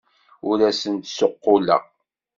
[0.49, 1.83] Ur asen-d-ssuqquleɣ.